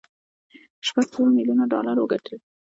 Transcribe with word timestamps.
شپږ 0.87 1.05
سوه 1.13 1.29
ميليونه 1.37 1.63
ډالر 1.71 1.97
وګټل. 1.99 2.37